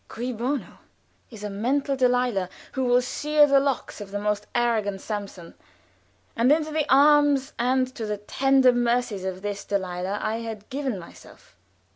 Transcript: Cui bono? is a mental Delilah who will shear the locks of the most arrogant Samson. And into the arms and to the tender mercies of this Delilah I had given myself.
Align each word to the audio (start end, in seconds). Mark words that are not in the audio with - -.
Cui 0.07 0.33
bono? 0.33 0.79
is 1.29 1.43
a 1.43 1.49
mental 1.51 1.95
Delilah 1.95 2.49
who 2.71 2.85
will 2.85 3.01
shear 3.01 3.45
the 3.45 3.59
locks 3.59 4.01
of 4.01 4.09
the 4.09 4.17
most 4.17 4.47
arrogant 4.55 4.99
Samson. 4.99 5.53
And 6.35 6.51
into 6.51 6.71
the 6.71 6.91
arms 6.91 7.53
and 7.59 7.85
to 7.93 8.07
the 8.07 8.17
tender 8.17 8.73
mercies 8.73 9.23
of 9.25 9.43
this 9.43 9.63
Delilah 9.63 10.17
I 10.19 10.37
had 10.37 10.67
given 10.71 10.97
myself. 10.97 11.55